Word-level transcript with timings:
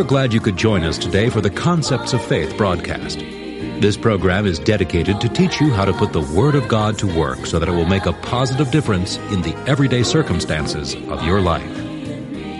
We're 0.00 0.06
glad 0.06 0.32
you 0.32 0.40
could 0.40 0.56
join 0.56 0.82
us 0.84 0.96
today 0.96 1.28
for 1.28 1.42
the 1.42 1.50
Concepts 1.50 2.14
of 2.14 2.24
Faith 2.24 2.56
broadcast. 2.56 3.18
This 3.18 3.98
program 3.98 4.46
is 4.46 4.58
dedicated 4.58 5.20
to 5.20 5.28
teach 5.28 5.60
you 5.60 5.74
how 5.74 5.84
to 5.84 5.92
put 5.92 6.14
the 6.14 6.22
Word 6.22 6.54
of 6.54 6.68
God 6.68 6.96
to 7.00 7.18
work 7.18 7.44
so 7.44 7.58
that 7.58 7.68
it 7.68 7.72
will 7.72 7.84
make 7.84 8.06
a 8.06 8.14
positive 8.14 8.70
difference 8.70 9.18
in 9.30 9.42
the 9.42 9.54
everyday 9.68 10.02
circumstances 10.02 10.94
of 10.94 11.22
your 11.22 11.42
life. 11.42 11.70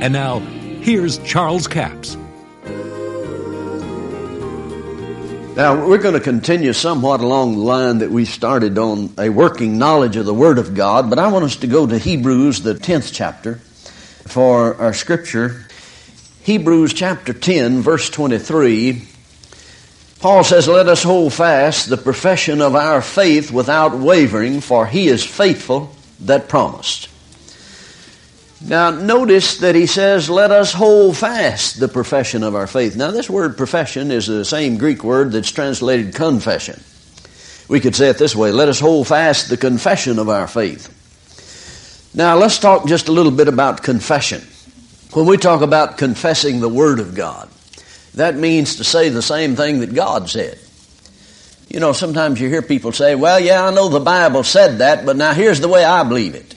And 0.02 0.12
now, 0.12 0.40
here's 0.40 1.16
Charles 1.20 1.66
Capps. 1.66 2.18
Now, 5.56 5.86
we're 5.86 5.96
going 5.96 6.12
to 6.12 6.20
continue 6.20 6.74
somewhat 6.74 7.20
along 7.20 7.54
the 7.54 7.60
line 7.60 8.00
that 8.00 8.10
we 8.10 8.26
started 8.26 8.76
on 8.76 9.14
a 9.16 9.30
working 9.30 9.78
knowledge 9.78 10.16
of 10.16 10.26
the 10.26 10.34
Word 10.34 10.58
of 10.58 10.74
God, 10.74 11.08
but 11.08 11.18
I 11.18 11.28
want 11.28 11.46
us 11.46 11.56
to 11.56 11.66
go 11.66 11.86
to 11.86 11.96
Hebrews, 11.96 12.60
the 12.60 12.74
10th 12.74 13.14
chapter, 13.14 13.54
for 14.26 14.74
our 14.74 14.92
scripture. 14.92 15.64
Hebrews 16.42 16.94
chapter 16.94 17.32
10, 17.32 17.82
verse 17.82 18.08
23. 18.10 19.06
Paul 20.20 20.44
says, 20.44 20.68
Let 20.68 20.88
us 20.88 21.02
hold 21.02 21.32
fast 21.32 21.88
the 21.88 21.96
profession 21.96 22.60
of 22.60 22.74
our 22.74 23.02
faith 23.02 23.50
without 23.50 23.98
wavering, 23.98 24.60
for 24.60 24.86
he 24.86 25.08
is 25.08 25.24
faithful 25.24 25.94
that 26.20 26.48
promised. 26.48 27.08
Now, 28.62 28.90
notice 28.90 29.58
that 29.58 29.74
he 29.74 29.86
says, 29.86 30.28
let 30.28 30.50
us 30.50 30.74
hold 30.74 31.16
fast 31.16 31.80
the 31.80 31.88
profession 31.88 32.42
of 32.42 32.54
our 32.54 32.66
faith. 32.66 32.94
Now, 32.94 33.10
this 33.10 33.30
word 33.30 33.56
profession 33.56 34.10
is 34.10 34.26
the 34.26 34.44
same 34.44 34.76
Greek 34.76 35.02
word 35.02 35.32
that's 35.32 35.50
translated 35.50 36.14
confession. 36.14 36.78
We 37.68 37.80
could 37.80 37.96
say 37.96 38.10
it 38.10 38.18
this 38.18 38.36
way 38.36 38.52
let 38.52 38.68
us 38.68 38.78
hold 38.78 39.08
fast 39.08 39.48
the 39.48 39.56
confession 39.56 40.18
of 40.18 40.28
our 40.28 40.46
faith. 40.46 40.96
Now, 42.14 42.36
let's 42.36 42.58
talk 42.58 42.86
just 42.86 43.08
a 43.08 43.12
little 43.12 43.32
bit 43.32 43.48
about 43.48 43.82
confession. 43.82 44.42
When 45.12 45.26
we 45.26 45.36
talk 45.36 45.62
about 45.62 45.98
confessing 45.98 46.60
the 46.60 46.68
Word 46.68 47.00
of 47.00 47.14
God, 47.14 47.48
that 48.14 48.36
means 48.36 48.76
to 48.76 48.84
say 48.84 49.08
the 49.08 49.22
same 49.22 49.56
thing 49.56 49.80
that 49.80 49.94
God 49.94 50.30
said. 50.30 50.58
You 51.68 51.80
know, 51.80 51.92
sometimes 51.92 52.40
you 52.40 52.48
hear 52.48 52.62
people 52.62 52.92
say, 52.92 53.14
well, 53.14 53.38
yeah, 53.38 53.64
I 53.64 53.72
know 53.72 53.88
the 53.88 54.00
Bible 54.00 54.42
said 54.42 54.78
that, 54.78 55.06
but 55.06 55.16
now 55.16 55.32
here's 55.32 55.60
the 55.60 55.68
way 55.68 55.84
I 55.84 56.02
believe 56.04 56.34
it. 56.34 56.54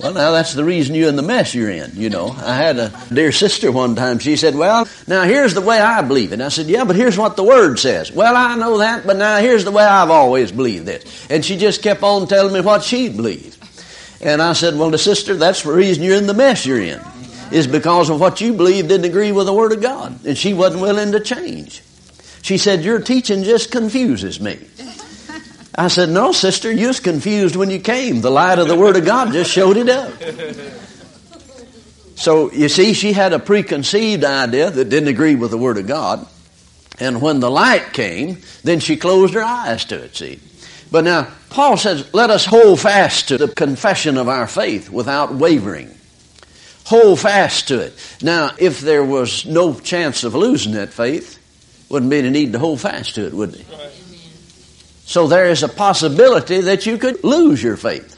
Well, 0.00 0.12
now 0.12 0.30
that's 0.30 0.54
the 0.54 0.64
reason 0.64 0.94
you're 0.94 1.08
in 1.08 1.16
the 1.16 1.22
mess 1.22 1.56
you're 1.56 1.70
in, 1.70 1.90
you 1.94 2.08
know. 2.08 2.28
I 2.28 2.54
had 2.54 2.78
a 2.78 2.92
dear 3.12 3.32
sister 3.32 3.72
one 3.72 3.96
time, 3.96 4.20
she 4.20 4.36
said, 4.36 4.54
Well, 4.54 4.86
now 5.08 5.24
here's 5.24 5.54
the 5.54 5.60
way 5.60 5.80
I 5.80 6.02
believe 6.02 6.32
it. 6.32 6.40
I 6.40 6.50
said, 6.50 6.66
Yeah, 6.66 6.84
but 6.84 6.94
here's 6.94 7.18
what 7.18 7.34
the 7.34 7.42
Word 7.42 7.80
says. 7.80 8.12
Well, 8.12 8.36
I 8.36 8.54
know 8.54 8.78
that, 8.78 9.04
but 9.04 9.16
now 9.16 9.38
here's 9.38 9.64
the 9.64 9.72
way 9.72 9.82
I've 9.82 10.10
always 10.10 10.52
believed 10.52 10.86
this. 10.86 11.26
And 11.28 11.44
she 11.44 11.56
just 11.56 11.82
kept 11.82 12.04
on 12.04 12.28
telling 12.28 12.54
me 12.54 12.60
what 12.60 12.84
she 12.84 13.08
believed. 13.08 13.56
And 14.20 14.40
I 14.40 14.52
said, 14.52 14.78
Well, 14.78 14.90
the 14.90 14.98
sister, 14.98 15.34
that's 15.34 15.64
the 15.64 15.72
reason 15.72 16.04
you're 16.04 16.16
in 16.16 16.28
the 16.28 16.34
mess 16.34 16.64
you're 16.64 16.80
in, 16.80 17.00
is 17.52 17.66
because 17.66 18.10
of 18.10 18.20
what 18.20 18.40
you 18.40 18.52
believe 18.52 18.88
didn't 18.88 19.06
agree 19.06 19.32
with 19.32 19.46
the 19.46 19.52
Word 19.52 19.72
of 19.72 19.82
God. 19.82 20.24
And 20.24 20.36
she 20.36 20.54
wasn't 20.54 20.82
willing 20.82 21.12
to 21.12 21.20
change. 21.20 21.82
She 22.42 22.58
said, 22.58 22.84
Your 22.84 23.00
teaching 23.00 23.44
just 23.44 23.70
confuses 23.70 24.40
me. 24.40 24.58
I 25.74 25.88
said, 25.88 26.08
No, 26.08 26.32
sister, 26.32 26.72
you 26.72 26.88
was 26.88 27.00
confused 27.00 27.56
when 27.56 27.70
you 27.70 27.78
came. 27.78 28.20
The 28.20 28.30
light 28.30 28.58
of 28.58 28.68
the 28.68 28.76
Word 28.76 28.96
of 28.96 29.04
God 29.04 29.32
just 29.32 29.50
showed 29.50 29.76
it 29.76 29.88
up. 29.88 30.12
So, 32.16 32.50
you 32.50 32.68
see, 32.68 32.94
she 32.94 33.12
had 33.12 33.32
a 33.32 33.38
preconceived 33.38 34.24
idea 34.24 34.70
that 34.70 34.88
didn't 34.88 35.08
agree 35.08 35.36
with 35.36 35.52
the 35.52 35.58
Word 35.58 35.78
of 35.78 35.86
God. 35.86 36.26
And 36.98 37.22
when 37.22 37.38
the 37.38 37.50
light 37.50 37.92
came, 37.92 38.38
then 38.64 38.80
she 38.80 38.96
closed 38.96 39.34
her 39.34 39.42
eyes 39.42 39.84
to 39.86 40.02
it, 40.02 40.16
see. 40.16 40.40
But 40.90 41.04
now, 41.04 41.28
Paul 41.50 41.76
says, 41.76 42.12
let 42.12 42.30
us 42.30 42.44
hold 42.44 42.80
fast 42.80 43.28
to 43.28 43.38
the 43.38 43.48
confession 43.48 44.16
of 44.16 44.28
our 44.28 44.46
faith 44.46 44.90
without 44.90 45.34
wavering. 45.34 45.94
Hold 46.88 47.20
fast 47.20 47.68
to 47.68 47.80
it. 47.80 47.92
Now, 48.22 48.52
if 48.58 48.80
there 48.80 49.04
was 49.04 49.44
no 49.44 49.78
chance 49.78 50.24
of 50.24 50.34
losing 50.34 50.72
that 50.72 50.88
faith, 50.88 51.38
wouldn't 51.90 52.10
be 52.10 52.16
any 52.16 52.30
need 52.30 52.54
to 52.54 52.58
hold 52.58 52.80
fast 52.80 53.14
to 53.16 53.26
it, 53.26 53.34
would 53.34 53.52
there? 53.52 53.90
So 55.04 55.26
there 55.28 55.50
is 55.50 55.62
a 55.62 55.68
possibility 55.68 56.62
that 56.62 56.86
you 56.86 56.96
could 56.96 57.22
lose 57.24 57.62
your 57.62 57.76
faith. 57.76 58.14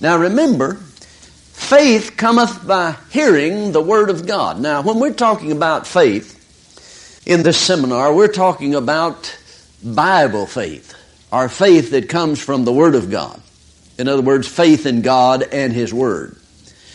Now 0.00 0.18
remember, 0.18 0.74
faith 0.74 2.16
cometh 2.16 2.64
by 2.68 2.94
hearing 3.10 3.72
the 3.72 3.82
Word 3.82 4.10
of 4.10 4.28
God. 4.28 4.60
Now, 4.60 4.82
when 4.82 5.00
we're 5.00 5.12
talking 5.12 5.50
about 5.50 5.88
faith 5.88 7.26
in 7.26 7.42
this 7.42 7.58
seminar, 7.58 8.14
we're 8.14 8.28
talking 8.28 8.76
about 8.76 9.36
Bible 9.82 10.46
faith, 10.46 10.94
our 11.32 11.48
faith 11.48 11.90
that 11.90 12.08
comes 12.08 12.38
from 12.38 12.64
the 12.64 12.72
Word 12.72 12.94
of 12.94 13.10
God. 13.10 13.42
In 13.98 14.06
other 14.06 14.22
words, 14.22 14.46
faith 14.46 14.86
in 14.86 15.02
God 15.02 15.42
and 15.42 15.72
His 15.72 15.92
Word. 15.92 16.36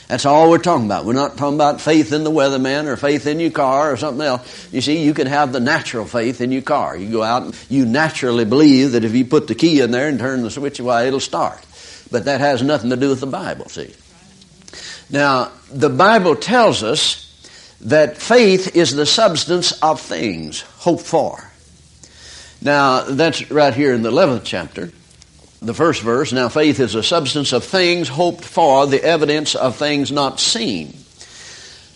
That's 0.08 0.26
all 0.26 0.52
we're 0.52 0.60
talking 0.60 0.86
about. 0.86 1.06
We're 1.06 1.14
not 1.14 1.36
talking 1.36 1.56
about 1.56 1.82
faith 1.82 2.14
in 2.14 2.24
the 2.24 2.32
weatherman 2.32 2.86
or 2.86 2.96
faith 2.96 3.26
in 3.26 3.40
your 3.40 3.50
car 3.52 3.92
or 3.92 3.98
something 3.98 4.26
else. 4.26 4.72
You 4.72 4.82
see, 4.82 5.04
you 5.04 5.16
can 5.16 5.26
have 5.26 5.52
the 5.52 5.60
natural 5.60 6.06
faith 6.06 6.42
in 6.42 6.52
your 6.52 6.62
car. 6.62 6.96
You 6.96 7.12
go 7.12 7.24
out 7.24 7.44
and 7.44 7.66
you 7.70 7.86
naturally 7.86 8.46
believe 8.46 8.92
that 8.92 9.04
if 9.04 9.16
you 9.16 9.26
put 9.26 9.48
the 9.48 9.56
key 9.56 9.82
in 9.82 9.90
there 9.90 10.08
and 10.08 10.20
turn 10.20 10.44
the 10.44 10.52
switch, 10.52 10.80
why, 10.80 11.06
it'll 11.06 11.20
start. 11.20 11.60
But 12.12 12.26
that 12.26 12.40
has 12.40 12.62
nothing 12.62 12.92
to 12.92 12.98
do 12.98 13.10
with 13.10 13.20
the 13.20 13.28
Bible, 13.28 13.68
see. 13.68 13.96
Now, 15.10 15.52
the 15.72 15.90
Bible 15.90 16.36
tells 16.36 16.84
us 16.84 17.22
that 17.82 18.18
faith 18.18 18.76
is 18.76 18.96
the 18.96 19.06
substance 19.08 19.72
of 19.82 20.00
things 20.00 20.62
hoped 20.62 21.06
for. 21.06 21.52
Now, 22.62 23.02
that's 23.02 23.50
right 23.50 23.74
here 23.74 23.94
in 23.94 24.04
the 24.04 24.12
11th 24.12 24.42
chapter 24.44 24.92
the 25.66 25.74
first 25.74 26.02
verse, 26.02 26.32
now 26.32 26.50
faith 26.50 26.80
is 26.80 26.96
a 26.96 27.04
substance 27.04 27.54
of 27.54 27.64
things 27.64 28.08
hoped 28.08 28.44
for, 28.46 28.88
the 28.88 29.04
evidence 29.04 29.56
of 29.56 29.76
things 29.76 30.12
not 30.12 30.40
seen. 30.40 30.96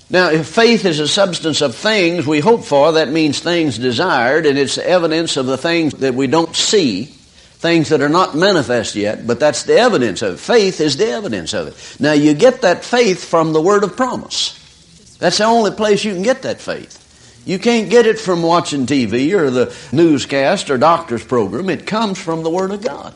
Now, 0.09 0.31
if 0.31 0.47
faith 0.47 0.85
is 0.85 0.99
a 0.99 1.07
substance 1.07 1.61
of 1.61 1.75
things 1.75 2.25
we 2.25 2.39
hope 2.39 2.63
for, 2.63 2.93
that 2.93 3.09
means 3.09 3.39
things 3.39 3.77
desired, 3.77 4.47
and 4.47 4.57
it's 4.57 4.75
the 4.75 4.87
evidence 4.87 5.37
of 5.37 5.45
the 5.45 5.57
things 5.57 5.93
that 5.95 6.15
we 6.15 6.25
don't 6.25 6.55
see, 6.55 7.05
things 7.05 7.89
that 7.89 8.01
are 8.01 8.09
not 8.09 8.35
manifest 8.35 8.95
yet, 8.95 9.27
but 9.27 9.39
that's 9.39 9.63
the 9.63 9.77
evidence 9.77 10.23
of 10.23 10.35
it. 10.35 10.39
Faith 10.39 10.81
is 10.81 10.97
the 10.97 11.09
evidence 11.09 11.53
of 11.53 11.67
it. 11.67 12.01
Now, 12.01 12.13
you 12.13 12.33
get 12.33 12.61
that 12.61 12.83
faith 12.83 13.23
from 13.23 13.53
the 13.53 13.61
word 13.61 13.83
of 13.83 13.95
promise. 13.95 14.55
That's 15.19 15.37
the 15.37 15.43
only 15.43 15.71
place 15.71 16.03
you 16.03 16.13
can 16.13 16.23
get 16.23 16.41
that 16.41 16.59
faith. 16.59 16.95
You 17.45 17.59
can't 17.59 17.89
get 17.89 18.05
it 18.05 18.19
from 18.19 18.43
watching 18.43 18.85
TV 18.85 19.33
or 19.33 19.49
the 19.49 19.75
newscast 19.91 20.69
or 20.69 20.77
doctor's 20.77 21.23
program. 21.23 21.69
It 21.69 21.87
comes 21.87 22.19
from 22.19 22.43
the 22.43 22.49
Word 22.49 22.71
of 22.71 22.81
God. 22.81 23.13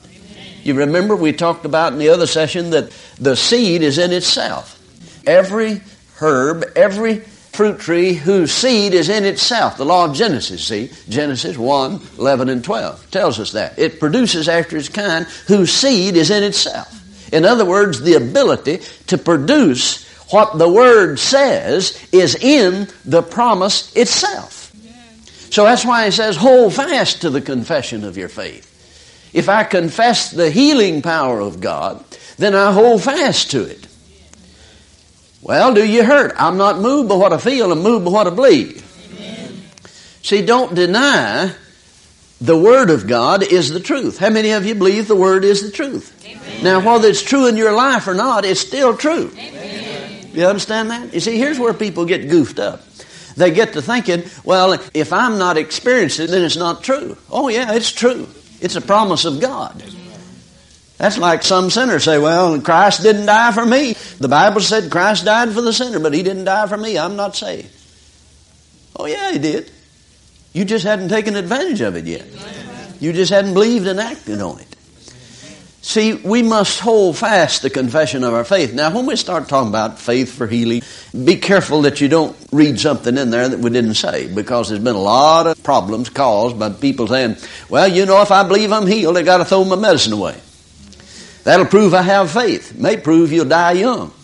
You 0.63 0.75
remember 0.75 1.15
we 1.15 1.33
talked 1.33 1.65
about 1.65 1.93
in 1.93 1.99
the 1.99 2.09
other 2.09 2.27
session 2.27 2.71
that 2.71 2.91
the 3.19 3.35
seed 3.35 3.81
is 3.81 3.97
in 3.97 4.11
itself. 4.11 4.79
Every 5.27 5.81
herb, 6.19 6.63
every 6.75 7.19
fruit 7.19 7.79
tree 7.79 8.13
whose 8.13 8.51
seed 8.51 8.93
is 8.93 9.09
in 9.09 9.25
itself. 9.25 9.77
The 9.77 9.85
law 9.85 10.05
of 10.05 10.15
Genesis, 10.15 10.65
see, 10.65 10.89
Genesis 11.07 11.57
1, 11.57 12.01
11 12.17 12.49
and 12.49 12.63
12 12.63 13.11
tells 13.11 13.39
us 13.39 13.51
that. 13.51 13.77
It 13.77 13.99
produces 13.99 14.49
after 14.49 14.77
its 14.77 14.89
kind 14.89 15.25
whose 15.47 15.71
seed 15.71 16.15
is 16.15 16.31
in 16.31 16.43
itself. 16.43 16.89
In 17.31 17.45
other 17.45 17.65
words, 17.65 18.01
the 18.01 18.15
ability 18.15 18.79
to 19.07 19.17
produce 19.17 20.07
what 20.31 20.57
the 20.57 20.69
Word 20.69 21.19
says 21.19 22.01
is 22.11 22.35
in 22.35 22.87
the 23.05 23.21
promise 23.21 23.95
itself. 23.95 24.71
So 25.51 25.63
that's 25.65 25.85
why 25.85 26.05
he 26.05 26.11
says, 26.11 26.35
hold 26.35 26.73
fast 26.73 27.21
to 27.21 27.29
the 27.29 27.41
confession 27.41 28.03
of 28.03 28.17
your 28.17 28.29
faith. 28.29 28.72
If 29.33 29.49
I 29.49 29.63
confess 29.63 30.31
the 30.31 30.51
healing 30.51 31.01
power 31.01 31.39
of 31.39 31.59
God, 31.59 32.03
then 32.37 32.53
I 32.55 32.71
hold 32.71 33.03
fast 33.03 33.51
to 33.51 33.63
it. 33.63 33.87
Well, 35.41 35.73
do 35.73 35.85
you 35.85 36.03
hurt? 36.05 36.33
I'm 36.37 36.57
not 36.57 36.79
moved 36.79 37.09
by 37.09 37.15
what 37.15 37.33
I 37.33 37.37
feel, 37.37 37.71
I'm 37.71 37.81
moved 37.81 38.05
by 38.05 38.11
what 38.11 38.27
I 38.27 38.29
believe. 38.29 38.81
Amen. 39.13 39.61
See, 40.21 40.45
don't 40.45 40.73
deny 40.73 41.53
the 42.39 42.57
Word 42.57 42.89
of 42.89 43.07
God 43.07 43.43
is 43.43 43.69
the 43.69 43.79
truth. 43.79 44.19
How 44.19 44.29
many 44.29 44.51
of 44.51 44.65
you 44.65 44.75
believe 44.75 45.07
the 45.07 45.15
Word 45.15 45.43
is 45.43 45.61
the 45.61 45.71
truth? 45.71 46.23
Amen. 46.25 46.63
Now, 46.63 46.79
whether 46.79 47.07
it's 47.07 47.21
true 47.21 47.47
in 47.47 47.57
your 47.57 47.73
life 47.73 48.07
or 48.07 48.13
not, 48.13 48.45
it's 48.45 48.61
still 48.61 48.95
true. 48.95 49.31
Amen. 49.37 50.29
You 50.33 50.45
understand 50.45 50.89
that? 50.91 51.13
You 51.13 51.19
see, 51.19 51.37
here's 51.37 51.59
where 51.59 51.73
people 51.73 52.05
get 52.05 52.29
goofed 52.29 52.59
up. 52.59 52.81
They 53.35 53.51
get 53.51 53.73
to 53.73 53.81
thinking, 53.81 54.23
well, 54.43 54.73
if 54.93 55.13
I'm 55.13 55.37
not 55.37 55.57
experiencing 55.57 56.25
it, 56.25 56.31
then 56.31 56.43
it's 56.43 56.55
not 56.55 56.83
true. 56.83 57.17
Oh, 57.29 57.49
yeah, 57.49 57.73
it's 57.73 57.91
true. 57.91 58.27
It's 58.63 58.77
a 58.77 58.81
promise 58.81 59.25
of 59.25 59.41
God. 59.41 59.83
That's 60.97 61.17
like 61.17 61.43
some 61.43 61.69
sinners 61.69 62.05
say, 62.05 62.17
well, 62.17 62.61
Christ 62.61 63.03
didn't 63.03 63.25
die 63.25 63.51
for 63.51 63.65
me. 63.65 63.91
The 64.19 64.29
Bible 64.29 64.61
said 64.61 64.89
Christ 64.89 65.25
died 65.25 65.51
for 65.51 65.61
the 65.61 65.73
sinner, 65.73 65.99
but 65.99 66.13
he 66.13 66.23
didn't 66.23 66.45
die 66.45 66.65
for 66.67 66.77
me. 66.77 66.97
I'm 66.97 67.17
not 67.17 67.35
saved. 67.35 67.69
Oh, 68.95 69.05
yeah, 69.05 69.33
he 69.33 69.37
did. 69.39 69.69
You 70.53 70.63
just 70.63 70.85
hadn't 70.85 71.09
taken 71.09 71.35
advantage 71.35 71.81
of 71.81 71.97
it 71.97 72.05
yet. 72.05 72.25
You 73.01 73.11
just 73.11 73.33
hadn't 73.33 73.53
believed 73.53 73.85
and 73.85 73.99
acted 73.99 74.39
on 74.39 74.61
it. 74.61 74.75
See, 75.85 76.13
we 76.13 76.43
must 76.43 76.79
hold 76.79 77.17
fast 77.17 77.61
the 77.61 77.69
confession 77.69 78.23
of 78.23 78.33
our 78.33 78.45
faith. 78.45 78.73
Now, 78.73 78.95
when 78.95 79.05
we 79.05 79.17
start 79.17 79.49
talking 79.49 79.67
about 79.67 79.99
faith 79.99 80.31
for 80.33 80.47
healing, 80.47 80.81
be 81.25 81.35
careful 81.35 81.81
that 81.81 81.99
you 81.99 82.07
don't 82.07 82.37
read 82.53 82.79
something 82.79 83.17
in 83.17 83.31
there 83.31 83.49
that 83.49 83.59
we 83.59 83.69
didn't 83.69 83.95
say, 83.95 84.33
because 84.33 84.69
there's 84.69 84.81
been 84.81 84.95
a 84.95 84.97
lot 84.97 85.45
of 85.45 85.61
problems 85.61 86.07
caused 86.07 86.57
by 86.57 86.69
people 86.69 87.09
saying, 87.09 87.35
well, 87.67 87.85
you 87.85 88.05
know, 88.05 88.21
if 88.21 88.31
I 88.31 88.47
believe 88.47 88.71
I'm 88.71 88.87
healed, 88.87 89.17
I 89.17 89.23
got 89.23 89.39
to 89.39 89.45
throw 89.45 89.65
my 89.65 89.75
medicine 89.75 90.13
away. 90.13 90.39
That'll 91.43 91.65
prove 91.65 91.93
I 91.93 92.01
have 92.01 92.31
faith. 92.31 92.73
May 92.79 92.95
prove 92.95 93.33
you'll 93.33 93.43
die 93.43 93.73
young. 93.73 94.11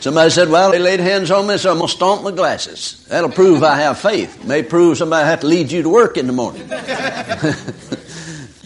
Somebody 0.00 0.30
said, 0.30 0.48
well, 0.48 0.70
they 0.70 0.78
laid 0.78 1.00
hands 1.00 1.30
on 1.30 1.46
me, 1.46 1.58
so 1.58 1.70
I'm 1.70 1.76
going 1.76 1.88
to 1.88 1.94
stomp 1.94 2.22
my 2.22 2.30
glasses. 2.30 3.04
That'll 3.10 3.28
prove 3.28 3.62
I 3.62 3.76
have 3.76 3.98
faith. 3.98 4.42
May 4.44 4.62
prove 4.62 4.96
somebody 4.96 5.26
have 5.26 5.40
to 5.40 5.46
lead 5.46 5.70
you 5.70 5.82
to 5.82 5.88
work 5.90 6.16
in 6.16 6.26
the 6.26 6.32
morning. 6.32 6.66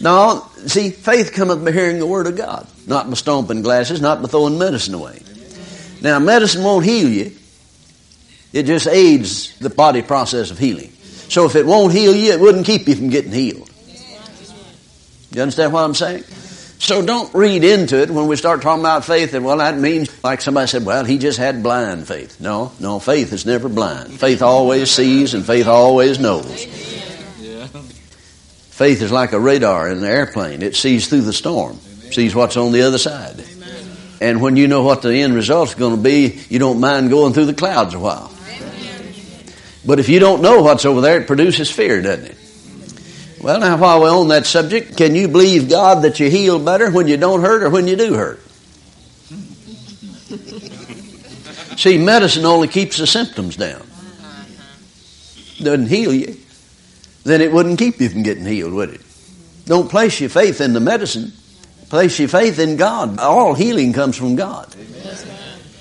no, 0.03 0.45
see, 0.65 0.89
faith 0.89 1.31
cometh 1.31 1.63
by 1.63 1.71
hearing 1.71 1.97
the 1.97 2.05
word 2.05 2.27
of 2.27 2.35
God, 2.35 2.67
not 2.85 3.07
by 3.07 3.15
stomping 3.15 3.61
glasses, 3.61 4.01
not 4.01 4.21
by 4.21 4.27
throwing 4.27 4.59
medicine 4.59 4.93
away. 4.93 5.21
Now, 6.01 6.19
medicine 6.19 6.61
won't 6.61 6.83
heal 6.83 7.07
you. 7.07 7.31
It 8.51 8.63
just 8.63 8.85
aids 8.85 9.57
the 9.59 9.69
body 9.69 10.01
process 10.01 10.51
of 10.51 10.59
healing. 10.59 10.91
So 11.29 11.45
if 11.45 11.55
it 11.55 11.65
won't 11.65 11.93
heal 11.93 12.13
you, 12.13 12.33
it 12.33 12.39
wouldn't 12.41 12.65
keep 12.65 12.85
you 12.87 12.95
from 12.95 13.09
getting 13.09 13.31
healed. 13.31 13.69
You 15.31 15.41
understand 15.41 15.71
what 15.71 15.85
I'm 15.85 15.95
saying? 15.95 16.23
So 16.79 17.03
don't 17.03 17.33
read 17.33 17.63
into 17.63 18.01
it 18.01 18.11
when 18.11 18.27
we 18.27 18.35
start 18.35 18.61
talking 18.61 18.81
about 18.81 19.05
faith 19.05 19.33
and 19.33 19.45
well 19.45 19.57
that 19.59 19.77
means 19.77 20.21
like 20.21 20.41
somebody 20.41 20.67
said, 20.67 20.85
well 20.85 21.05
he 21.05 21.17
just 21.17 21.39
had 21.39 21.63
blind 21.63 22.09
faith. 22.09 22.41
No, 22.41 22.73
no, 22.77 22.99
faith 22.99 23.31
is 23.31 23.45
never 23.45 23.69
blind. 23.69 24.19
Faith 24.19 24.41
always 24.41 24.91
sees 24.91 25.33
and 25.33 25.45
faith 25.45 25.65
always 25.65 26.19
knows. 26.19 26.67
Faith 28.73 29.03
is 29.03 29.11
like 29.11 29.33
a 29.33 29.39
radar 29.39 29.87
in 29.87 29.99
an 29.99 30.03
airplane. 30.03 30.63
It 30.63 30.75
sees 30.75 31.07
through 31.07 31.21
the 31.21 31.31
storm, 31.31 31.77
sees 32.09 32.33
what's 32.33 32.57
on 32.57 32.71
the 32.71 32.81
other 32.81 32.97
side. 32.97 33.45
And 34.19 34.41
when 34.41 34.55
you 34.55 34.67
know 34.67 34.81
what 34.81 35.03
the 35.03 35.13
end 35.13 35.35
result 35.35 35.69
is 35.69 35.75
going 35.75 35.95
to 35.95 36.01
be, 36.01 36.41
you 36.49 36.57
don't 36.57 36.79
mind 36.79 37.11
going 37.11 37.33
through 37.33 37.45
the 37.45 37.53
clouds 37.53 37.93
a 37.93 37.99
while. 37.99 38.33
But 39.85 39.99
if 39.99 40.09
you 40.09 40.17
don't 40.17 40.41
know 40.41 40.63
what's 40.63 40.85
over 40.85 41.01
there, 41.01 41.21
it 41.21 41.27
produces 41.27 41.69
fear, 41.69 42.01
doesn't 42.01 42.25
it? 42.25 42.37
Well, 43.43 43.59
now, 43.59 43.77
while 43.77 44.01
we're 44.01 44.09
on 44.09 44.29
that 44.29 44.47
subject, 44.47 44.97
can 44.97 45.13
you 45.13 45.27
believe 45.27 45.69
God 45.69 46.01
that 46.01 46.19
you 46.19 46.31
heal 46.31 46.57
better 46.57 46.89
when 46.89 47.07
you 47.07 47.17
don't 47.17 47.41
hurt 47.41 47.61
or 47.61 47.69
when 47.69 47.85
you 47.85 47.95
do 47.95 48.15
hurt? 48.15 48.41
See, 51.77 51.99
medicine 51.99 52.45
only 52.45 52.69
keeps 52.69 52.97
the 52.97 53.05
symptoms 53.05 53.55
down. 53.55 53.85
Doesn't 55.59 55.89
heal 55.89 56.11
you. 56.11 56.37
Then 57.23 57.41
it 57.41 57.51
wouldn't 57.51 57.79
keep 57.79 57.99
you 57.99 58.09
from 58.09 58.23
getting 58.23 58.45
healed, 58.45 58.73
would 58.73 58.89
it? 58.89 59.01
Don't 59.65 59.89
place 59.89 60.19
your 60.19 60.29
faith 60.29 60.59
in 60.59 60.73
the 60.73 60.79
medicine. 60.79 61.31
Place 61.89 62.19
your 62.19 62.27
faith 62.27 62.59
in 62.59 62.75
God. 62.75 63.19
All 63.19 63.53
healing 63.53 63.93
comes 63.93 64.17
from 64.17 64.35
God. 64.35 64.73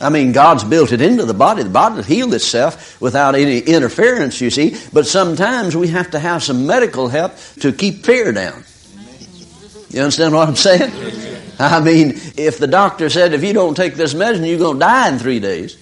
I 0.00 0.09
mean, 0.09 0.33
God's 0.33 0.65
built 0.65 0.93
it 0.93 1.00
into 1.00 1.25
the 1.25 1.35
body. 1.35 1.62
The 1.62 1.71
body 1.71 1.97
will 1.97 2.03
heal 2.03 2.35
itself 2.35 3.00
without 3.00 3.35
any 3.37 3.61
interference, 3.61 4.41
you 4.41 4.50
see. 4.50 4.77
But 4.93 5.06
sometimes 5.06 5.77
we 5.77 5.89
have 5.89 6.11
to 6.11 6.19
have 6.19 6.43
some 6.43 6.67
medical 6.67 7.09
help 7.09 7.33
to 7.61 7.73
keep 7.73 8.05
fear 8.05 8.33
down. 8.33 8.65
You 9.91 10.00
understand 10.00 10.35
what 10.35 10.49
I'm 10.49 10.56
saying? 10.56 10.91
I 11.59 11.81
mean, 11.81 12.11
if 12.37 12.59
the 12.59 12.67
doctor 12.67 13.09
said, 13.09 13.33
if 13.33 13.44
you 13.44 13.53
don't 13.53 13.77
take 13.77 13.94
this 13.94 14.15
medicine, 14.15 14.44
you're 14.44 14.59
going 14.59 14.75
to 14.77 14.81
die 14.81 15.09
in 15.09 15.19
three 15.19 15.39
days, 15.39 15.77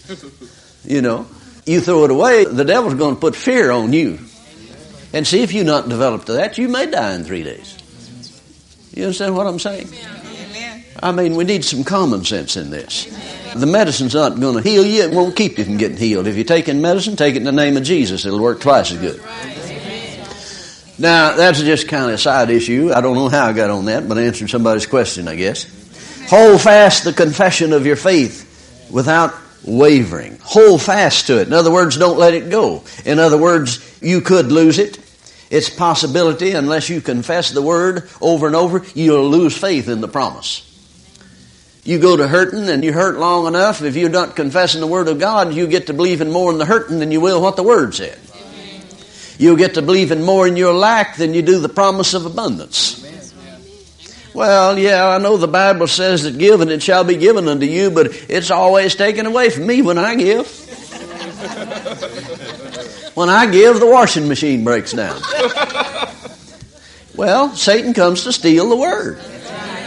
you 0.85 1.01
know, 1.01 1.27
you 1.65 1.81
throw 1.81 2.05
it 2.05 2.11
away, 2.11 2.45
the 2.45 2.65
devil's 2.65 2.95
going 2.95 3.15
to 3.15 3.21
put 3.21 3.35
fear 3.35 3.71
on 3.71 3.93
you. 3.93 4.19
And 5.13 5.27
see, 5.27 5.43
if 5.43 5.53
you're 5.53 5.65
not 5.65 5.89
developed 5.89 6.27
to 6.27 6.35
that, 6.35 6.59
you 6.59 6.69
may 6.69 6.87
die 6.87 7.15
in 7.15 7.25
three 7.25 7.43
days. 7.43 7.77
You 8.95 9.05
understand 9.05 9.37
what 9.37 9.47
I'm 9.47 9.59
saying? 9.59 9.89
I 11.03 11.13
mean, 11.13 11.35
we 11.35 11.45
need 11.45 11.65
some 11.65 11.85
common 11.85 12.25
sense 12.25 12.57
in 12.57 12.71
this. 12.71 13.07
The 13.55 13.67
medicine's 13.67 14.15
not 14.15 14.39
going 14.39 14.57
to 14.57 14.63
heal 14.63 14.85
you. 14.85 15.03
It 15.03 15.11
won't 15.13 15.35
keep 15.35 15.59
you 15.59 15.65
from 15.65 15.77
getting 15.77 15.97
healed. 15.97 16.27
If 16.27 16.37
you're 16.37 16.45
taking 16.45 16.81
medicine, 16.81 17.17
take 17.17 17.35
it 17.35 17.39
in 17.39 17.45
the 17.45 17.53
name 17.53 17.77
of 17.77 17.83
Jesus. 17.83 18.25
It'll 18.25 18.41
work 18.41 18.61
twice 18.61 18.93
as 18.93 18.99
good. 18.99 19.21
Now, 20.99 21.35
that's 21.35 21.61
just 21.63 21.89
kind 21.89 22.05
of 22.05 22.11
a 22.11 22.19
side 22.19 22.51
issue. 22.51 22.93
I 22.95 23.01
don't 23.01 23.15
know 23.15 23.29
how 23.29 23.47
I 23.47 23.53
got 23.55 23.71
on 23.71 23.87
that, 23.87 24.09
but 24.09 24.19
I 24.19 24.23
answered 24.23 24.51
somebody's 24.51 24.87
question, 24.87 25.27
I 25.29 25.35
guess. 25.35 25.65
Hold 26.29 26.61
fast 26.61 27.05
the 27.05 27.13
confession 27.13 27.73
of 27.73 27.87
your 27.87 27.97
faith 27.97 28.89
without 28.91 29.35
wavering. 29.65 30.39
Hold 30.43 30.83
fast 30.83 31.27
to 31.29 31.41
it. 31.41 31.47
In 31.47 31.55
other 31.55 31.73
words, 31.73 31.97
don't 31.97 32.19
let 32.19 32.35
it 32.35 32.51
go. 32.51 32.85
In 33.05 33.19
other 33.19 33.39
words, 33.39 33.99
you 34.03 34.21
could 34.21 34.53
lose 34.53 34.79
it. 34.79 35.00
It's 35.51 35.69
possibility, 35.69 36.53
unless 36.53 36.89
you 36.89 37.01
confess 37.01 37.51
the 37.51 37.61
word 37.61 38.09
over 38.21 38.47
and 38.47 38.55
over, 38.55 38.85
you'll 38.95 39.29
lose 39.29 39.57
faith 39.57 39.89
in 39.89 40.01
the 40.01 40.09
promise. 40.09 40.67
You 41.83 41.99
go 41.99 42.17
to 42.17 42.29
hurting 42.29 42.69
and 42.69 42.85
you 42.85 42.93
hurt 42.93 43.19
long 43.19 43.47
enough, 43.47 43.83
if 43.83 43.97
you're 43.97 44.11
not 44.11 44.37
confessing 44.37 44.81
the 44.81 44.87
Word 44.87 45.09
of 45.09 45.19
God, 45.19 45.55
you 45.55 45.67
get 45.67 45.87
to 45.87 45.95
believing 45.95 46.31
more 46.31 46.53
in 46.53 46.59
the 46.59 46.67
hurting 46.67 46.99
than 46.99 47.11
you 47.11 47.21
will 47.21 47.41
what 47.41 47.57
the 47.57 47.63
Word 47.63 47.95
said. 47.95 48.19
You'll 49.39 49.57
get 49.57 49.75
to 49.75 49.83
believing 49.83 50.23
more 50.23 50.47
in 50.47 50.57
your 50.57 50.75
lack 50.75 51.17
than 51.17 51.33
you 51.33 51.41
do 51.41 51.59
the 51.59 51.71
promise 51.71 52.13
of 52.13 52.27
abundance. 52.27 52.99
Well, 54.35 54.79
yeah, 54.79 55.09
I 55.09 55.19
know 55.19 55.39
the 55.39 55.49
Bible 55.49 55.87
says 55.87 56.23
that 56.25 56.39
give 56.39 56.61
and 56.61 56.71
it 56.71 56.83
shall 56.83 57.03
be 57.03 57.17
given 57.17 57.49
unto 57.49 57.67
you, 57.67 57.91
but 57.91 58.09
it's 58.29 58.51
always 58.51 58.95
taken 58.95 59.25
away 59.25 59.49
from 59.49 59.67
me 59.67 59.81
when 59.83 59.97
I 59.99 60.15
give. 60.15 60.47
When 63.15 63.29
I 63.29 63.51
give, 63.51 63.81
the 63.81 63.87
washing 63.87 64.29
machine 64.29 64.65
breaks 64.65 64.93
down. 64.93 65.21
Well, 67.17 67.55
Satan 67.55 67.93
comes 67.93 68.25
to 68.25 68.33
steal 68.33 68.69
the 68.71 68.77
word. 68.77 69.21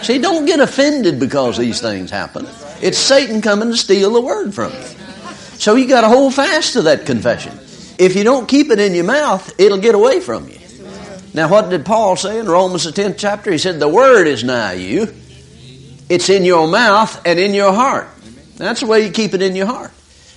See, 0.04 0.20
don't 0.20 0.46
get 0.46 0.60
offended 0.60 1.20
because 1.20 1.58
these 1.58 1.82
things 1.82 2.12
happen. 2.12 2.48
It's 2.82 2.98
Satan 2.98 3.42
coming 3.42 3.70
to 3.72 3.78
steal 3.78 4.12
the 4.12 4.22
word 4.22 4.54
from 4.54 4.72
you. 4.74 4.84
So 5.58 5.76
you 5.76 5.88
got 5.88 6.02
to 6.02 6.10
hold 6.10 6.34
fast 6.36 6.74
to 6.74 6.84
that 6.84 7.06
confession. 7.06 7.58
If 7.98 8.16
you 8.16 8.24
don't 8.24 8.48
keep 8.48 8.70
it 8.70 8.80
in 8.80 8.94
your 8.94 9.06
mouth, 9.06 9.52
it'll 9.60 9.80
get 9.80 9.96
away 9.96 10.20
from 10.20 10.50
you. 10.50 10.60
Now, 11.34 11.50
what 11.50 11.70
did 11.70 11.86
Paul 11.86 12.16
say 12.16 12.38
in 12.38 12.46
Romans 12.46 12.84
the 12.84 12.92
10th 12.92 13.16
chapter? 13.18 13.52
He 13.52 13.58
said, 13.58 13.80
The 13.80 13.88
word 13.88 14.28
is 14.28 14.44
nigh 14.44 14.74
you. 14.74 15.14
It's 16.10 16.30
in 16.30 16.44
your 16.44 16.68
mouth 16.68 17.20
and 17.26 17.40
in 17.40 17.54
your 17.54 17.74
heart. 17.74 18.10
That's 18.58 18.82
the 18.82 18.88
way 18.88 19.06
you 19.06 19.12
keep 19.12 19.34
it 19.34 19.42
in 19.42 19.56
your 19.56 19.66
heart. 19.66 19.92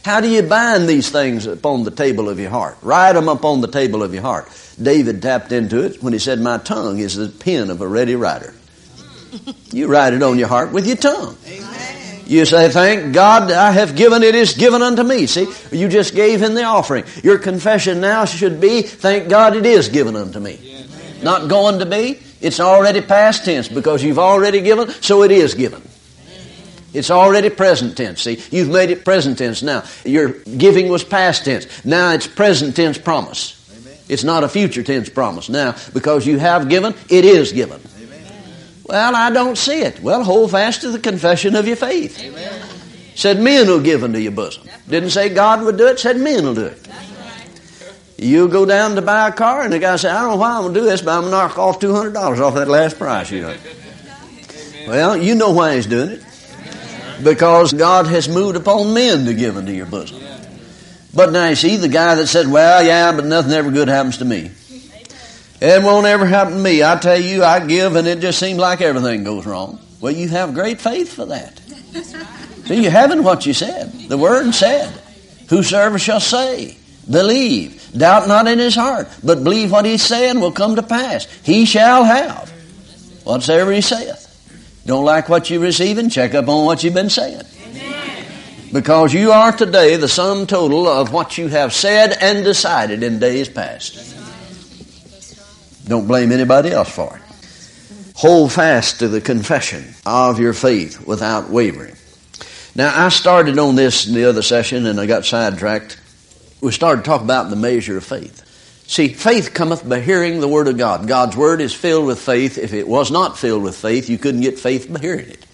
How 0.07 0.21
do 0.21 0.29
you 0.29 0.45
bind 0.45 0.89
these 0.89 1.11
things 1.11 1.47
upon 1.47 1.83
the 1.83 1.91
table 1.91 2.29
of 2.29 2.39
your 2.39 2.51
heart? 2.51 2.79
Write 2.81 3.15
them 3.15 3.29
upon 3.29 3.61
the 3.61 3.67
table 3.67 4.05
of 4.05 4.15
your 4.15 4.23
heart. 4.23 4.49
David 4.81 5.21
tapped 5.21 5.51
into 5.51 5.85
it 5.85 6.01
when 6.01 6.13
he 6.13 6.21
said, 6.21 6.39
My 6.39 6.59
tongue 6.59 7.01
is 7.01 7.17
the 7.17 7.29
pen 7.29 7.71
of 7.71 7.81
a 7.81 7.89
ready 7.89 8.15
writer. 8.15 8.55
You 9.73 9.89
write 9.89 10.15
it 10.15 10.23
on 10.23 10.39
your 10.39 10.47
heart 10.47 10.71
with 10.71 10.87
your 10.87 10.95
tongue. 10.95 11.37
Amen. 11.49 12.21
You 12.25 12.45
say, 12.45 12.69
thank 12.69 13.15
God 13.15 13.51
I 13.51 13.73
have 13.73 13.97
given, 13.97 14.23
it 14.23 14.37
is 14.37 14.55
given 14.55 14.81
unto 14.81 15.03
me. 15.03 15.27
See, 15.27 15.53
you 15.73 15.89
just 15.89 16.15
gave 16.15 16.41
in 16.43 16.55
the 16.55 16.63
offering. 16.63 17.03
Your 17.25 17.39
confession 17.39 18.01
now 18.01 18.27
should 18.27 18.61
be, 18.61 18.83
thank 18.83 19.29
God 19.29 19.57
it 19.57 19.67
is 19.67 19.89
given 19.89 20.15
unto 20.15 20.39
me. 20.39 20.57
Amen. 20.63 21.25
Not 21.25 21.49
going 21.49 21.81
to 21.81 21.87
be, 21.87 22.21
it's 22.41 22.61
already 22.61 23.01
past 23.01 23.45
tense 23.45 23.67
because 23.67 24.05
you've 24.05 24.21
already 24.21 24.61
given, 24.61 24.89
so 25.03 25.25
it 25.25 25.33
is 25.33 25.55
given. 25.55 25.83
It's 26.97 27.11
already 27.11 27.51
present 27.51 27.97
tense. 27.97 28.23
See, 28.23 28.43
you've 28.51 28.71
made 28.71 28.91
it 28.91 29.05
present 29.05 29.39
tense 29.39 29.63
now. 29.63 29.85
Your 30.05 30.31
giving 30.31 30.89
was 30.89 31.05
past 31.05 31.45
tense. 31.45 31.85
Now 31.85 32.13
it's 32.13 32.27
present 32.27 32.75
tense 32.75 32.97
promise. 32.97 33.53
It's 34.09 34.25
not 34.25 34.45
a 34.45 34.49
future 34.49 34.83
tense 34.83 35.09
promise. 35.09 35.49
Now, 35.49 35.75
because 35.93 36.27
you 36.27 36.39
have 36.39 36.69
given, 36.69 36.95
it 37.11 37.25
is 37.25 37.53
given. 37.53 37.81
Well, 38.85 39.17
I 39.17 39.31
don't 39.31 39.59
see 39.59 39.81
it. 39.81 40.01
Well, 40.01 40.23
hold 40.23 40.53
fast 40.53 40.83
to 40.83 40.91
the 40.91 40.99
confession 40.99 41.57
of 41.57 41.67
your 41.67 41.77
faith. 41.77 42.23
Amen. 42.23 42.63
Said 43.17 43.41
men 43.41 43.67
will 43.67 43.81
give 43.81 44.05
unto 44.05 44.19
your 44.19 44.33
bosom. 44.33 44.69
Didn't 44.89 45.11
say 45.11 45.29
God 45.29 45.63
would 45.63 45.77
do 45.77 45.89
it, 45.89 45.99
said 45.99 46.19
men 46.19 46.45
will 46.45 46.55
do 46.55 46.67
it. 46.67 46.89
You 48.17 48.49
go 48.49 48.65
down 48.65 48.95
to 48.95 49.03
buy 49.03 49.29
a 49.29 49.33
car, 49.33 49.63
and 49.63 49.73
the 49.73 49.79
guy 49.79 49.97
says, 49.97 50.13
I 50.13 50.23
don't 50.23 50.31
know 50.31 50.37
why 50.37 50.53
I'm 50.53 50.63
going 50.63 50.75
to 50.75 50.81
do 50.81 50.87
this, 50.87 51.03
but 51.03 51.13
I'm 51.13 51.23
going 51.23 51.33
to 51.33 51.37
knock 51.37 51.59
off 51.59 51.81
$200 51.81 52.39
off 52.41 52.55
that 52.55 52.69
last 52.69 52.99
price. 52.99 53.31
You 53.31 53.43
know. 53.43 53.57
Well, 54.87 55.17
you 55.17 55.35
know 55.35 55.51
why 55.51 55.75
he's 55.75 55.87
doing 55.87 56.11
it. 56.11 56.23
Because 57.23 57.73
God 57.73 58.07
has 58.07 58.29
moved 58.29 58.57
upon 58.57 58.95
men 58.95 59.25
to 59.27 59.35
give 59.35 59.57
unto 59.57 59.73
your 59.73 59.87
bosom. 59.87 60.23
But 61.15 61.33
now 61.33 61.49
you 61.49 61.57
see, 61.57 61.77
the 61.77 61.89
guy 61.89 62.15
that 62.17 62.27
said, 62.27 62.47
well, 62.47 62.85
yeah, 62.85 63.13
but 63.13 63.25
nothing 63.25 63.53
ever 63.53 63.71
good 63.71 63.89
happens 63.89 64.19
to 64.19 64.25
me. 64.25 64.51
It 65.61 65.83
won't 65.83 66.07
ever 66.07 66.27
happen 66.27 66.55
to 66.55 66.59
me. 66.59 66.83
I 66.83 66.97
tell 66.97 67.19
you, 67.19 67.43
I 67.43 67.67
give 67.67 67.97
and 67.97 68.07
it 68.07 68.21
just 68.21 68.39
seems 68.39 68.59
like 68.59 68.83
everything 68.83 69.25
goes 69.25 69.47
wrong. 69.47 69.81
Well, 70.01 70.13
you 70.13 70.29
have 70.29 70.53
great 70.53 70.79
faith 70.81 71.15
for 71.15 71.25
that. 71.27 71.59
See, 72.67 72.83
you 72.83 72.91
haven't 72.91 73.25
what 73.25 73.47
you 73.47 73.55
said. 73.55 73.93
The 73.93 74.19
word 74.19 74.53
said, 74.53 74.93
Whosoever 75.49 75.99
shall 75.99 76.21
say, 76.21 76.77
believe, 77.11 77.91
doubt 77.97 78.29
not 78.29 78.49
in 78.49 78.59
his 78.59 78.75
heart, 78.75 79.09
but 79.23 79.45
believe 79.45 79.71
what 79.71 79.87
he's 79.87 80.03
saying 80.03 80.41
will 80.41 80.53
come 80.53 80.77
to 80.77 80.83
pass. 80.83 81.25
He 81.43 81.65
shall 81.65 82.05
have 82.05 82.51
whatsoever 83.25 83.73
he 83.73 83.81
saith. 83.81 84.26
Don't 84.87 85.05
like 85.05 85.29
what 85.29 85.51
you're 85.51 85.61
receiving, 85.61 86.09
check 86.11 86.35
up 86.35 86.49
on 86.49 86.65
what 86.65 86.85
you've 86.85 86.95
been 86.95 87.11
saying. 87.11 87.43
Because 88.73 89.13
you 89.13 89.33
are 89.33 89.51
today 89.51 89.97
the 89.97 90.09
sum 90.09 90.47
total 90.47 90.87
of 90.87 91.13
what 91.13 91.37
you 91.37 91.49
have 91.49 91.73
said 91.73 92.17
and 92.21 92.45
decided 92.45 93.03
in 93.03 93.19
days 93.19 93.49
past. 93.49 94.15
Don't 95.89 96.07
blame 96.07 96.31
anybody 96.31 96.71
else 96.71 96.91
for 96.91 97.17
it. 97.17 97.23
Hold 98.17 98.53
fast 98.53 99.01
to 99.01 99.09
the 99.09 99.21
confession 99.21 99.95
of 100.07 100.39
your 100.39 100.53
faith 100.53 101.05
without 101.07 101.51
wavering. 101.51 101.97
Now, 102.75 103.07
I 103.07 103.09
started 103.09 103.59
on 103.59 103.75
this 103.75 104.07
in 104.07 104.15
the 104.15 104.25
other 104.25 104.43
session 104.43 104.87
and 104.87 105.01
I 105.01 105.07
got 105.07 105.25
sidetracked. 105.25 105.99
We 106.61 106.71
started 106.73 107.05
to 107.05 107.11
talk 107.11 107.23
about 107.23 107.51
the 107.51 107.57
measure 107.57 107.97
of 107.97 108.05
faith. 108.05 108.46
See, 108.89 109.09
faith 109.09 109.53
cometh 109.53 109.87
by 109.89 110.01
hearing 110.01 110.41
the 110.41 110.49
Word 110.49 110.69
of 110.69 110.79
God. 110.79 111.09
God's 111.09 111.37
Word 111.37 111.61
is 111.61 111.75
filled 111.75 112.07
with 112.07 112.21
faith. 112.21 112.57
If 112.57 112.73
it 112.73 112.87
was 112.87 113.11
not 113.11 113.37
filled 113.37 113.65
with 113.65 113.77
faith, 113.77 114.09
you 114.09 114.17
couldn't 114.17 114.43
get 114.43 114.61
faith 114.61 114.93
by 114.93 115.01
hearing 115.01 115.29
it. 115.29 115.45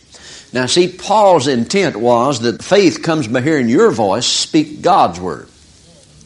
Now, 0.52 0.66
see, 0.66 0.88
Paul's 0.88 1.48
intent 1.48 1.96
was 1.96 2.40
that 2.40 2.62
faith 2.62 3.02
comes 3.02 3.26
by 3.26 3.40
hearing 3.40 3.70
your 3.70 3.90
voice 3.90 4.26
speak 4.26 4.82
God's 4.82 5.18
word. 5.18 5.48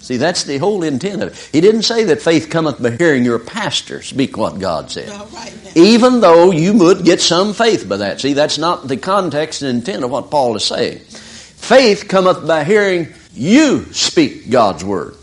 See, 0.00 0.16
that's 0.16 0.44
the 0.44 0.58
whole 0.58 0.82
intent 0.82 1.22
of 1.22 1.32
it. 1.32 1.50
He 1.52 1.60
didn't 1.60 1.82
say 1.82 2.04
that 2.04 2.22
faith 2.22 2.48
cometh 2.50 2.80
by 2.80 2.90
hearing 2.92 3.24
your 3.24 3.40
pastor 3.40 4.02
speak 4.02 4.36
what 4.36 4.58
God 4.58 4.90
said. 4.90 5.08
Right 5.32 5.72
Even 5.74 6.20
though 6.20 6.52
you 6.52 6.74
would 6.74 7.04
get 7.04 7.20
some 7.20 7.54
faith 7.54 7.88
by 7.88 7.96
that. 7.98 8.20
See, 8.20 8.32
that's 8.32 8.58
not 8.58 8.86
the 8.86 8.96
context 8.96 9.62
and 9.62 9.78
intent 9.78 10.04
of 10.04 10.10
what 10.10 10.30
Paul 10.30 10.54
is 10.54 10.64
saying. 10.64 10.98
Faith 10.98 12.06
cometh 12.08 12.46
by 12.46 12.62
hearing 12.62 13.14
you 13.34 13.92
speak 13.92 14.48
God's 14.48 14.84
word. 14.84 15.15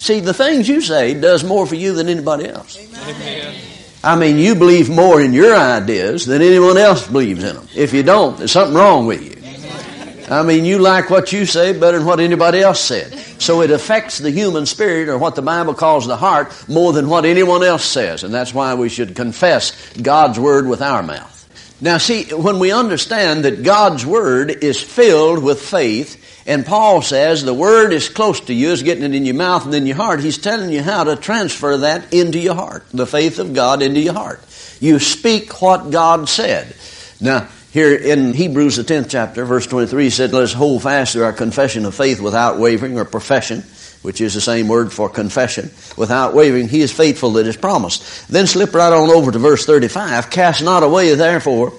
See, 0.00 0.20
the 0.20 0.32
things 0.32 0.66
you 0.66 0.80
say 0.80 1.12
does 1.12 1.44
more 1.44 1.66
for 1.66 1.74
you 1.74 1.92
than 1.92 2.08
anybody 2.08 2.48
else. 2.48 2.78
Amen. 2.78 3.54
I 4.02 4.16
mean, 4.16 4.38
you 4.38 4.54
believe 4.54 4.88
more 4.88 5.20
in 5.20 5.34
your 5.34 5.54
ideas 5.54 6.24
than 6.24 6.40
anyone 6.40 6.78
else 6.78 7.06
believes 7.06 7.44
in 7.44 7.54
them. 7.54 7.68
If 7.76 7.92
you 7.92 8.02
don't, 8.02 8.38
there's 8.38 8.50
something 8.50 8.74
wrong 8.74 9.06
with 9.06 9.22
you. 9.22 10.34
I 10.34 10.42
mean, 10.42 10.64
you 10.64 10.78
like 10.78 11.10
what 11.10 11.32
you 11.32 11.44
say 11.44 11.78
better 11.78 11.98
than 11.98 12.06
what 12.06 12.18
anybody 12.18 12.60
else 12.60 12.80
said. 12.80 13.12
So 13.42 13.60
it 13.60 13.70
affects 13.70 14.18
the 14.18 14.30
human 14.30 14.64
spirit, 14.64 15.10
or 15.10 15.18
what 15.18 15.34
the 15.34 15.42
Bible 15.42 15.74
calls 15.74 16.06
the 16.06 16.16
heart, 16.16 16.66
more 16.66 16.94
than 16.94 17.10
what 17.10 17.26
anyone 17.26 17.62
else 17.62 17.84
says. 17.84 18.24
And 18.24 18.32
that's 18.32 18.54
why 18.54 18.74
we 18.74 18.88
should 18.88 19.14
confess 19.14 19.92
God's 19.98 20.38
Word 20.38 20.66
with 20.66 20.80
our 20.80 21.02
mouth. 21.02 21.39
Now, 21.82 21.96
see, 21.96 22.24
when 22.34 22.58
we 22.58 22.72
understand 22.72 23.44
that 23.44 23.62
God's 23.62 24.04
Word 24.04 24.50
is 24.50 24.82
filled 24.82 25.42
with 25.42 25.62
faith, 25.62 26.42
and 26.46 26.66
Paul 26.66 27.00
says 27.00 27.42
the 27.42 27.54
Word 27.54 27.92
is 27.92 28.10
close 28.10 28.40
to 28.40 28.54
you, 28.54 28.68
is 28.68 28.82
getting 28.82 29.04
it 29.04 29.14
in 29.14 29.24
your 29.24 29.34
mouth 29.34 29.64
and 29.64 29.74
in 29.74 29.86
your 29.86 29.96
heart, 29.96 30.20
he's 30.20 30.36
telling 30.36 30.70
you 30.70 30.82
how 30.82 31.04
to 31.04 31.16
transfer 31.16 31.78
that 31.78 32.12
into 32.12 32.38
your 32.38 32.54
heart, 32.54 32.84
the 32.92 33.06
faith 33.06 33.38
of 33.38 33.54
God 33.54 33.80
into 33.80 34.00
your 34.00 34.14
heart. 34.14 34.40
You 34.78 34.98
speak 34.98 35.62
what 35.62 35.90
God 35.90 36.28
said. 36.28 36.74
Now, 37.20 37.48
here 37.72 37.94
in 37.94 38.34
Hebrews, 38.34 38.76
the 38.76 38.82
10th 38.82 39.10
chapter, 39.10 39.44
verse 39.44 39.66
23, 39.66 40.04
he 40.04 40.10
said, 40.10 40.32
Let 40.32 40.42
us 40.42 40.52
hold 40.52 40.82
fast 40.82 41.12
to 41.12 41.24
our 41.24 41.32
confession 41.32 41.86
of 41.86 41.94
faith 41.94 42.20
without 42.20 42.58
wavering, 42.58 42.98
or 42.98 43.04
profession, 43.04 43.62
which 44.02 44.20
is 44.20 44.34
the 44.34 44.40
same 44.40 44.68
word 44.68 44.92
for 44.92 45.08
confession, 45.08 45.70
without 45.96 46.34
wavering. 46.34 46.68
He 46.68 46.80
is 46.80 46.92
faithful 46.92 47.32
that 47.32 47.46
is 47.46 47.56
promised. 47.56 48.28
Then 48.28 48.46
slip 48.46 48.74
right 48.74 48.92
on 48.92 49.10
over 49.10 49.30
to 49.30 49.38
verse 49.38 49.66
35. 49.66 50.30
Cast 50.30 50.62
not 50.62 50.82
away, 50.82 51.14
therefore, 51.14 51.72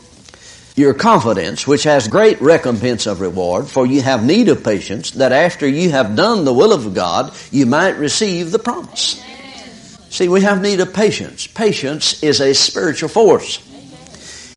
your 0.75 0.93
confidence, 0.93 1.67
which 1.67 1.83
has 1.83 2.07
great 2.07 2.41
recompense 2.41 3.05
of 3.05 3.21
reward, 3.21 3.67
for 3.67 3.85
you 3.85 4.01
have 4.01 4.23
need 4.23 4.49
of 4.49 4.63
patience, 4.63 5.11
that 5.11 5.31
after 5.31 5.67
you 5.67 5.91
have 5.91 6.15
done 6.15 6.45
the 6.45 6.53
will 6.53 6.73
of 6.73 6.93
God, 6.93 7.33
you 7.51 7.65
might 7.65 7.97
receive 7.97 8.51
the 8.51 8.59
promise. 8.59 9.21
See, 10.09 10.27
we 10.27 10.41
have 10.41 10.61
need 10.61 10.79
of 10.79 10.93
patience. 10.93 11.47
Patience 11.47 12.21
is 12.21 12.41
a 12.41 12.53
spiritual 12.53 13.09
force. 13.09 13.59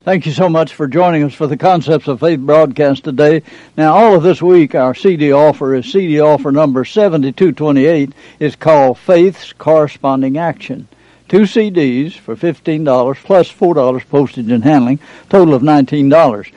Thank 0.04 0.26
you 0.26 0.32
so 0.32 0.50
much 0.50 0.74
for 0.74 0.86
joining 0.86 1.22
us 1.22 1.32
for 1.32 1.46
the 1.46 1.56
Concepts 1.56 2.08
of 2.08 2.20
Faith 2.20 2.40
broadcast 2.40 3.04
today. 3.04 3.42
Now, 3.74 3.94
all 3.94 4.14
of 4.14 4.22
this 4.22 4.42
week, 4.42 4.74
our 4.74 4.94
CD 4.94 5.32
offer 5.32 5.74
is 5.74 5.90
CD 5.90 6.20
offer 6.20 6.52
number 6.52 6.84
7228. 6.84 8.12
is 8.38 8.54
called 8.54 8.98
Faith's 8.98 9.54
Corresponding 9.54 10.36
Action. 10.36 10.88
Two 11.26 11.44
CDs 11.44 12.12
for 12.12 12.36
$15 12.36 13.16
plus 13.24 13.50
$4 13.50 14.08
postage 14.10 14.50
and 14.50 14.62
handling, 14.62 14.98
total 15.30 15.54
of 15.54 15.62
$19. 15.62 16.52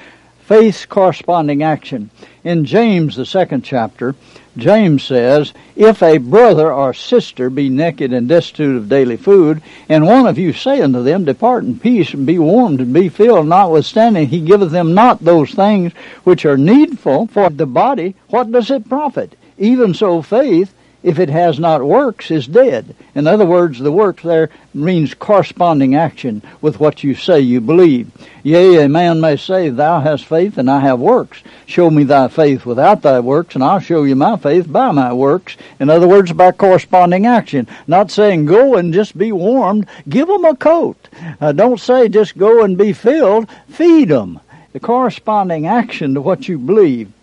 Faith's 0.47 0.85
Corresponding 0.85 1.61
Action. 1.61 2.09
In 2.45 2.63
James, 2.63 3.17
the 3.17 3.25
second 3.25 3.65
chapter, 3.65 4.15
James 4.55 5.03
says, 5.03 5.51
If 5.75 6.01
a 6.01 6.19
brother 6.19 6.71
or 6.71 6.93
sister 6.93 7.49
be 7.49 7.67
naked 7.67 8.13
and 8.13 8.29
destitute 8.29 8.77
of 8.77 8.87
daily 8.87 9.17
food, 9.17 9.61
and 9.89 10.05
one 10.05 10.25
of 10.25 10.37
you 10.37 10.53
say 10.53 10.79
unto 10.79 11.03
them, 11.03 11.25
Depart 11.25 11.65
in 11.65 11.77
peace, 11.77 12.13
and 12.13 12.25
be 12.25 12.39
warmed, 12.39 12.79
and 12.79 12.93
be 12.93 13.09
filled, 13.09 13.47
notwithstanding 13.47 14.29
he 14.29 14.39
giveth 14.39 14.71
them 14.71 14.93
not 14.93 15.19
those 15.19 15.51
things 15.51 15.91
which 16.23 16.45
are 16.45 16.57
needful 16.57 17.27
for 17.27 17.49
the 17.49 17.65
body, 17.65 18.15
what 18.29 18.49
does 18.49 18.71
it 18.71 18.87
profit? 18.87 19.35
Even 19.57 19.93
so 19.93 20.21
faith, 20.21 20.73
if 21.07 21.19
it 21.19 21.29
has 21.29 21.57
not 21.57 21.81
works, 21.81 22.29
is 22.31 22.45
dead. 22.47 22.93
In 23.15 23.27
other 23.27 23.45
words, 23.45 23.79
the 23.79 23.93
works 23.93 24.23
there 24.23 24.49
means 24.73 25.13
corresponding 25.13 25.95
action 25.95 26.41
with 26.59 26.81
what 26.81 27.01
you 27.01 27.15
say 27.15 27.39
you 27.39 27.61
believe. 27.61 28.11
Yea, 28.43 28.83
a 28.83 28.89
man 28.89 29.21
may 29.21 29.37
say, 29.37 29.69
Thou 29.69 30.01
hast 30.01 30.25
faith, 30.25 30.57
and 30.57 30.69
I 30.69 30.81
have 30.81 30.99
works. 30.99 31.41
Show 31.65 31.89
me 31.89 32.03
thy 32.03 32.27
faith 32.27 32.65
without 32.65 33.03
thy 33.03 33.21
works, 33.21 33.55
and 33.55 33.63
I'll 33.63 33.79
show 33.79 34.03
you 34.03 34.17
my 34.17 34.35
faith 34.35 34.69
by 34.69 34.91
my 34.91 35.13
works. 35.13 35.55
In 35.79 35.89
other 35.89 36.09
words, 36.09 36.33
by 36.33 36.51
corresponding 36.51 37.25
action. 37.25 37.69
Not 37.87 38.11
saying, 38.11 38.45
Go 38.45 38.75
and 38.75 38.93
just 38.93 39.17
be 39.17 39.31
warmed. 39.31 39.87
Give 40.09 40.27
them 40.27 40.43
a 40.43 40.57
coat. 40.57 41.07
Uh, 41.39 41.53
don't 41.53 41.79
say, 41.79 42.09
Just 42.09 42.37
go 42.37 42.63
and 42.63 42.77
be 42.77 42.91
filled. 42.91 43.49
Feed 43.69 44.09
them. 44.09 44.41
The 44.73 44.81
corresponding 44.81 45.67
action 45.67 46.15
to 46.15 46.21
what 46.21 46.49
you 46.49 46.59
believe. 46.59 47.13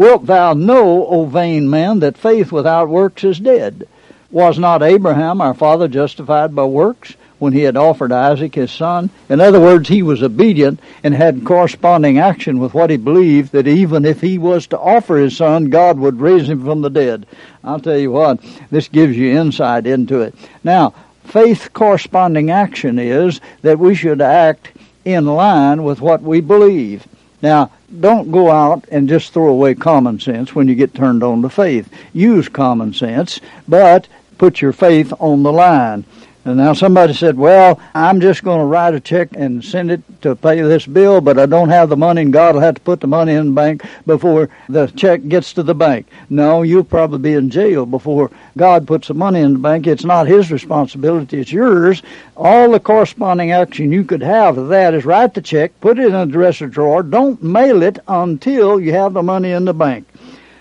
Wilt 0.00 0.24
thou 0.24 0.54
know, 0.54 1.06
O 1.08 1.26
vain 1.26 1.68
man, 1.68 2.00
that 2.00 2.16
faith 2.16 2.50
without 2.50 2.88
works 2.88 3.22
is 3.22 3.38
dead? 3.38 3.86
Was 4.30 4.58
not 4.58 4.82
Abraham 4.82 5.42
our 5.42 5.52
father 5.52 5.88
justified 5.88 6.54
by 6.54 6.64
works 6.64 7.16
when 7.38 7.52
he 7.52 7.64
had 7.64 7.76
offered 7.76 8.10
Isaac 8.10 8.54
his 8.54 8.70
son? 8.70 9.10
In 9.28 9.42
other 9.42 9.60
words, 9.60 9.90
he 9.90 10.02
was 10.02 10.22
obedient 10.22 10.80
and 11.04 11.12
had 11.12 11.44
corresponding 11.44 12.18
action 12.18 12.60
with 12.60 12.72
what 12.72 12.88
he 12.88 12.96
believed 12.96 13.52
that 13.52 13.68
even 13.68 14.06
if 14.06 14.22
he 14.22 14.38
was 14.38 14.66
to 14.68 14.78
offer 14.78 15.18
his 15.18 15.36
son, 15.36 15.68
God 15.68 15.98
would 15.98 16.18
raise 16.18 16.48
him 16.48 16.64
from 16.64 16.80
the 16.80 16.88
dead. 16.88 17.26
I'll 17.62 17.78
tell 17.78 17.98
you 17.98 18.12
what, 18.12 18.40
this 18.70 18.88
gives 18.88 19.18
you 19.18 19.38
insight 19.38 19.86
into 19.86 20.22
it. 20.22 20.34
Now, 20.64 20.94
faith 21.24 21.74
corresponding 21.74 22.50
action 22.50 22.98
is 22.98 23.42
that 23.60 23.78
we 23.78 23.94
should 23.94 24.22
act 24.22 24.70
in 25.04 25.26
line 25.26 25.84
with 25.84 26.00
what 26.00 26.22
we 26.22 26.40
believe. 26.40 27.06
Now, 27.42 27.70
don't 28.00 28.30
go 28.30 28.50
out 28.50 28.84
and 28.90 29.08
just 29.08 29.32
throw 29.32 29.48
away 29.48 29.74
common 29.74 30.20
sense 30.20 30.54
when 30.54 30.68
you 30.68 30.74
get 30.74 30.94
turned 30.94 31.22
on 31.22 31.42
to 31.42 31.48
faith. 31.48 31.88
Use 32.12 32.48
common 32.48 32.92
sense, 32.92 33.40
but 33.66 34.06
put 34.38 34.60
your 34.60 34.72
faith 34.72 35.12
on 35.18 35.42
the 35.42 35.52
line. 35.52 36.04
And 36.50 36.58
now 36.58 36.72
somebody 36.72 37.14
said, 37.14 37.36
well, 37.36 37.80
I'm 37.94 38.20
just 38.20 38.42
going 38.42 38.58
to 38.58 38.64
write 38.64 38.92
a 38.92 38.98
check 38.98 39.28
and 39.34 39.64
send 39.64 39.92
it 39.92 40.02
to 40.22 40.34
pay 40.34 40.60
this 40.60 40.84
bill, 40.84 41.20
but 41.20 41.38
I 41.38 41.46
don't 41.46 41.68
have 41.68 41.88
the 41.88 41.96
money 41.96 42.22
and 42.22 42.32
God 42.32 42.56
will 42.56 42.62
have 42.62 42.74
to 42.74 42.80
put 42.80 43.00
the 43.00 43.06
money 43.06 43.34
in 43.34 43.46
the 43.46 43.52
bank 43.52 43.84
before 44.04 44.50
the 44.68 44.88
check 44.88 45.28
gets 45.28 45.52
to 45.52 45.62
the 45.62 45.76
bank. 45.76 46.08
No, 46.28 46.62
you'll 46.62 46.82
probably 46.82 47.20
be 47.20 47.34
in 47.34 47.50
jail 47.50 47.86
before 47.86 48.32
God 48.58 48.88
puts 48.88 49.06
the 49.06 49.14
money 49.14 49.38
in 49.38 49.52
the 49.52 49.58
bank. 49.60 49.86
It's 49.86 50.04
not 50.04 50.26
His 50.26 50.50
responsibility, 50.50 51.38
it's 51.38 51.52
yours. 51.52 52.02
All 52.36 52.72
the 52.72 52.80
corresponding 52.80 53.52
action 53.52 53.92
you 53.92 54.02
could 54.02 54.22
have 54.22 54.58
of 54.58 54.70
that 54.70 54.92
is 54.92 55.04
write 55.04 55.34
the 55.34 55.42
check, 55.42 55.80
put 55.80 56.00
it 56.00 56.06
in 56.06 56.14
a 56.16 56.26
dresser 56.26 56.66
drawer, 56.66 57.04
don't 57.04 57.40
mail 57.44 57.84
it 57.84 58.00
until 58.08 58.80
you 58.80 58.92
have 58.92 59.12
the 59.12 59.22
money 59.22 59.52
in 59.52 59.66
the 59.66 59.74
bank. 59.74 60.04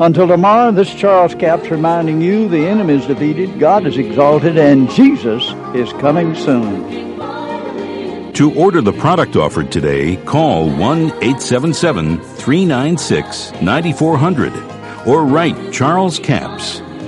Until 0.00 0.28
tomorrow, 0.28 0.70
this 0.70 0.94
Charles 0.94 1.34
Capps 1.34 1.68
reminding 1.70 2.20
you 2.20 2.48
the 2.48 2.66
enemy 2.66 2.94
is 2.94 3.04
defeated, 3.06 3.58
God 3.58 3.84
is 3.84 3.98
exalted, 3.98 4.56
and 4.56 4.88
Jesus 4.90 5.42
is 5.74 5.92
coming 5.94 6.36
soon. 6.36 7.08
To 8.34 8.54
order 8.54 8.80
the 8.80 8.92
product 8.92 9.34
offered 9.34 9.72
today, 9.72 10.14
call 10.24 10.70
1 10.70 10.78
877 10.78 12.20
396 12.20 13.50
9400 13.60 14.52
or 15.08 15.24
write 15.24 15.72
Charles 15.72 16.20
Capps. 16.20 16.80